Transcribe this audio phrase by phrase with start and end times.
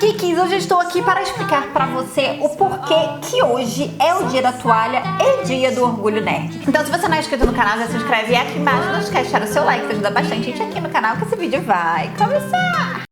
[0.00, 2.94] Geeks, hoje estou aqui para explicar para você o porquê
[3.28, 6.56] que hoje é o dia da toalha e dia do orgulho nerd.
[6.68, 9.24] Então se você não é inscrito no canal, já se inscreve aqui embaixo, não esquece
[9.24, 11.60] de deixar o seu like, que ajuda bastante gente aqui no canal, que esse vídeo
[11.62, 13.02] vai começar!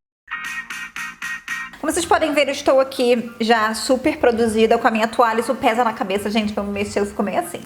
[1.80, 5.41] Como vocês podem ver, eu estou aqui já super produzida com a minha toalha.
[5.41, 7.63] Isso pesa na cabeça, gente, pra eu mexer, eu fico meio assim.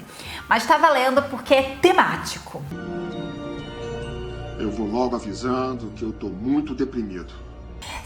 [0.49, 2.63] Mas tá valendo porque é temático.
[4.59, 7.50] Eu vou logo avisando que eu tô muito deprimido.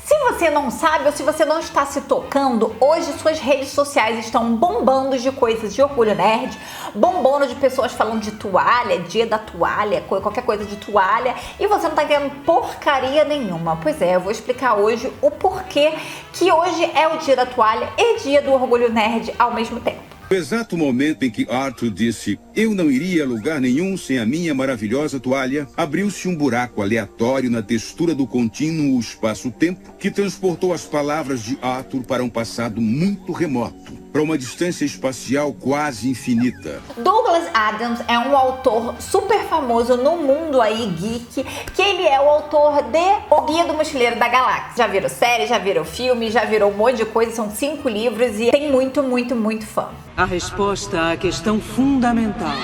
[0.05, 4.19] Se você não sabe ou se você não está se tocando, hoje suas redes sociais
[4.19, 6.55] estão bombando de coisas de orgulho nerd,
[6.95, 11.85] bombando de pessoas falando de toalha, dia da toalha, qualquer coisa de toalha, e você
[11.85, 13.79] não está entendendo porcaria nenhuma.
[13.83, 15.95] Pois é, eu vou explicar hoje o porquê
[16.35, 20.04] que hoje é o dia da toalha e dia do orgulho nerd ao mesmo tempo.
[20.35, 24.27] No exato momento em que Arthur disse eu não iria a lugar nenhum sem a
[24.27, 30.85] minha maravilhosa toalha, abriu-se um buraco aleatório na textura do contínuo espaço-tempo que transportou as
[30.85, 36.81] palavras de Arthur para um passado muito remoto, para uma distância espacial quase infinita.
[36.97, 41.43] Douglas Adams é um autor super famoso no mundo aí geek,
[41.75, 44.75] que ele é o autor de O Guia do Mochileiro da Galáxia.
[44.77, 48.39] Já virou série, já virou filme, já virou um monte de coisa, são cinco livros
[48.39, 49.89] e tem muito, muito, muito fã.
[50.17, 52.55] A resposta à questão fundamental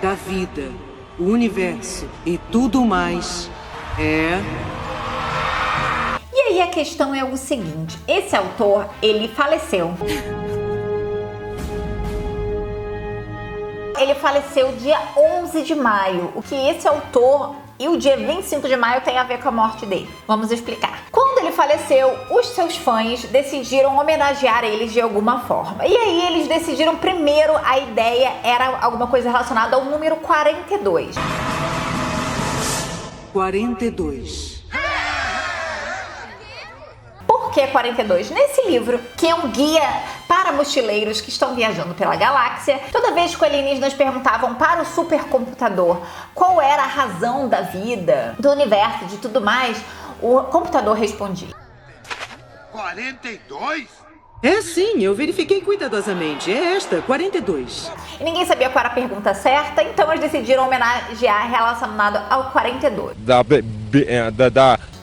[0.00, 0.72] da vida,
[1.18, 3.50] o universo e tudo mais
[3.98, 4.75] é.
[6.76, 9.94] Questão é o seguinte: esse autor ele faleceu.
[13.98, 16.30] Ele faleceu dia 11 de maio.
[16.34, 19.52] O que esse autor e o dia 25 de maio tem a ver com a
[19.52, 20.06] morte dele.
[20.28, 21.04] Vamos explicar.
[21.10, 25.86] Quando ele faleceu, os seus fãs decidiram homenagear eles de alguma forma.
[25.86, 31.16] E aí eles decidiram primeiro a ideia era alguma coisa relacionada ao número 42.
[33.32, 34.55] 42.
[37.56, 38.30] Que 42?
[38.32, 39.80] Nesse livro, que é um guia
[40.28, 44.84] para mochileiros que estão viajando pela galáxia, toda vez que os alienígenas perguntavam para o
[44.84, 46.02] supercomputador
[46.34, 49.80] qual era a razão da vida, do universo, de tudo mais,
[50.20, 51.48] o computador respondia.
[52.72, 53.88] 42?
[54.42, 56.52] É sim, eu verifiquei cuidadosamente.
[56.52, 57.90] É esta, 42.
[58.20, 63.16] E ninguém sabia qual era a pergunta certa, então eles decidiram homenagear relacionado ao 42.
[63.16, 64.95] da, be- be- eh, da, da Mas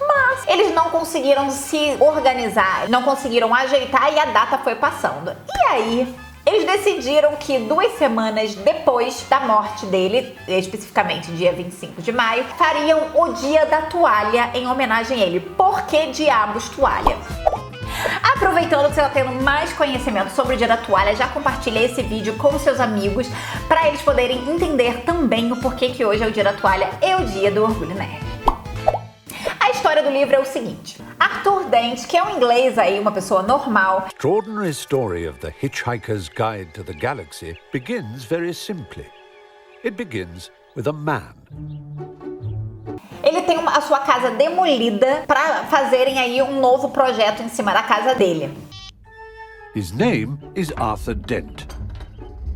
[0.47, 5.35] eles não conseguiram se organizar, não conseguiram ajeitar e a data foi passando.
[5.55, 6.15] E aí,
[6.45, 12.99] eles decidiram que duas semanas depois da morte dele, especificamente dia 25 de maio, fariam
[13.15, 15.39] o dia da toalha em homenagem a ele.
[15.39, 17.15] Por que diabos toalha?
[18.35, 22.01] Aproveitando que você está tendo mais conhecimento sobre o dia da toalha, já compartilha esse
[22.01, 23.27] vídeo com seus amigos
[23.69, 27.15] para eles poderem entender também o porquê que hoje é o dia da toalha e
[27.15, 28.32] o dia do orgulho nerd.
[29.83, 33.11] A história do livro é o seguinte: Arthur Dent, que é um inglês aí, uma
[33.11, 39.05] pessoa normal, extraordinary story of the Hitchhiker's Guide to the Galaxy begins very simply.
[39.83, 41.33] It begins with a man.
[43.21, 47.73] ele tem uma- a sua casa demolida para fazerem aí um novo projeto em cima
[47.73, 48.57] da casa dele.
[49.75, 51.65] His name is Arthur Dent.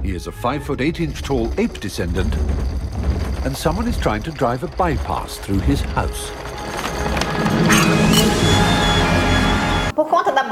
[0.01, 2.33] He is a 5 foot 8 inch tall ape descendant,
[3.45, 6.31] and someone is trying to drive a bypass through his house.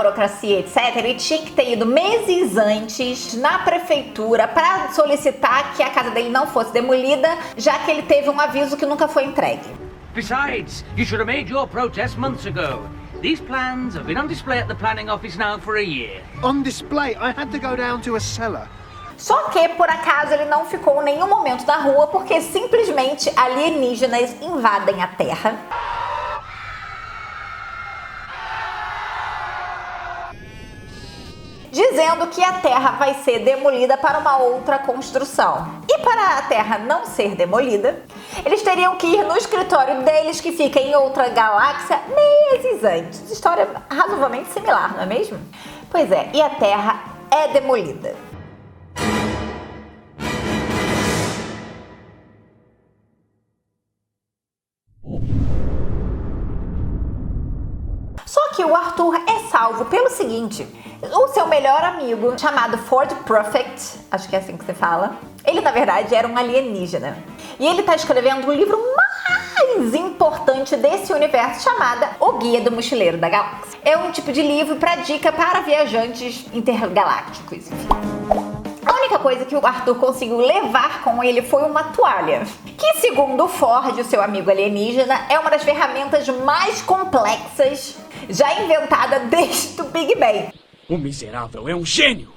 [0.06, 5.90] Burocracia, etc., ele tinha que ter ido meses antes na prefeitura para solicitar que a
[5.90, 7.28] casa dele não fosse demolida,
[7.58, 9.66] já que ele teve um aviso que nunca foi entregue.
[10.14, 12.88] Besides, you should have made your protest months ago.
[13.22, 16.22] These plans have been on display at the planning office now for a year.
[16.44, 18.68] On display, I had to go down to a cellar.
[19.18, 24.36] Só que, por acaso, ele não ficou em nenhum momento na rua porque simplesmente alienígenas
[24.42, 25.56] invadem a Terra.
[31.76, 35.82] Dizendo que a Terra vai ser demolida para uma outra construção.
[35.90, 38.02] E para a Terra não ser demolida,
[38.46, 43.30] eles teriam que ir no escritório deles, que fica em outra galáxia, meses antes.
[43.30, 45.38] História razoavelmente similar, não é mesmo?
[45.92, 46.98] Pois é, e a Terra
[47.30, 48.16] é demolida.
[58.26, 60.68] Só que o Arthur é salvo pelo seguinte:
[61.14, 63.72] o seu melhor amigo, chamado Ford Prophet,
[64.12, 65.16] acho que é assim que você fala,
[65.46, 67.18] ele na verdade era um alienígena.
[67.58, 73.18] E ele tá escrevendo o livro mais importante desse universo, chamada O Guia do Mochileiro
[73.18, 73.80] da Galáxia.
[73.82, 77.70] É um tipo de livro para dica para viajantes intergalácticos.
[78.86, 82.44] A única coisa que o Arthur conseguiu levar com ele foi uma toalha,
[82.78, 87.96] que segundo o Ford, o seu amigo alienígena, é uma das ferramentas mais complexas
[88.30, 90.50] já inventada desde o Big Bang.
[90.90, 92.34] O miserável é um gênio!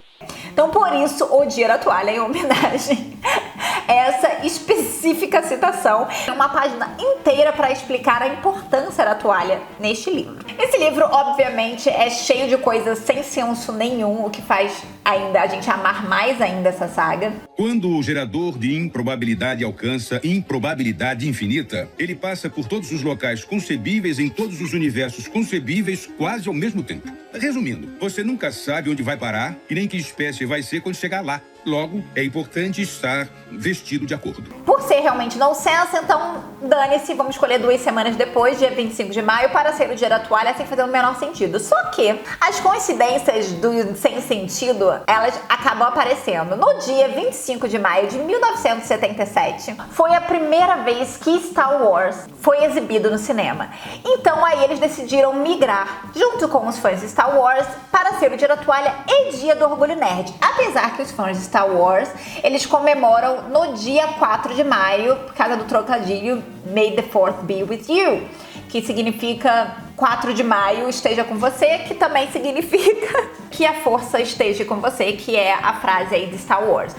[0.50, 3.47] Então, por isso, o Dia da Toalha em homenagem a
[3.88, 6.06] essa específica citação.
[6.26, 10.36] É uma página inteira para explicar a importância da toalha neste livro.
[10.58, 15.46] Esse livro, obviamente, é cheio de coisas sem senso nenhum, o que faz ainda a
[15.46, 17.32] gente amar mais ainda essa saga.
[17.56, 24.18] Quando o gerador de improbabilidade alcança improbabilidade infinita, ele passa por todos os locais concebíveis
[24.18, 27.08] em todos os universos concebíveis quase ao mesmo tempo.
[27.32, 31.24] Resumindo, você nunca sabe onde vai parar e nem que espécie vai ser quando chegar
[31.24, 31.40] lá.
[31.68, 34.42] Logo, é importante estar vestido de acordo.
[34.64, 39.50] Por ser realmente nonsense, então dane-se, vamos escolher duas semanas depois, dia 25 de maio,
[39.50, 41.58] para ser o dia da toalha, sem fazer o menor sentido.
[41.58, 46.56] Só que as coincidências do sem sentido, elas acabam aparecendo.
[46.56, 52.64] No dia 25 de maio de 1977, foi a primeira vez que Star Wars foi
[52.64, 53.70] exibido no cinema.
[54.04, 58.36] Então aí eles decidiram migrar, junto com os fãs de Star Wars, para ser o
[58.36, 60.34] dia da toalha e dia do orgulho nerd.
[60.40, 62.08] Apesar que os fãs de Star Wars,
[62.42, 67.62] eles comemoram no dia 4 de maio, por causa do trocadilho May the 4th be
[67.62, 68.22] with you,
[68.68, 74.64] que significa 4 de maio esteja com você, que também significa que a força esteja
[74.64, 76.94] com você, que é a frase aí de Star Wars.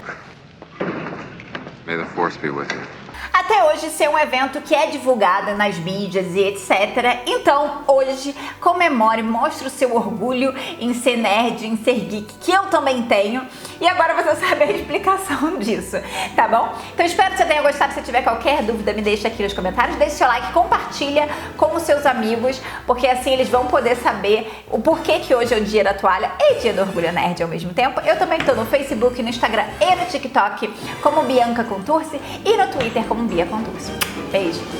[1.86, 3.00] May the force be with you.
[3.32, 7.22] Até hoje ser um evento que é divulgado nas mídias e etc.
[7.26, 12.66] Então, hoje, comemore, mostre o seu orgulho em ser nerd, em ser geek, que eu
[12.66, 13.46] também tenho.
[13.80, 15.96] E agora você sabe a explicação disso,
[16.36, 16.74] tá bom?
[16.92, 17.94] Então espero que você tenha gostado.
[17.94, 19.96] Se tiver qualquer dúvida, me deixa aqui nos comentários.
[19.96, 24.78] Deixe seu like, compartilha com os seus amigos, porque assim eles vão poder saber o
[24.80, 27.72] porquê que hoje é o dia da toalha e dia do orgulho nerd ao mesmo
[27.72, 28.00] tempo.
[28.00, 30.68] Eu também tô no Facebook, no Instagram e no TikTok
[31.02, 33.92] como Bianca Contursi e no Twitter como Bia Contursi.
[34.30, 34.79] Beijo!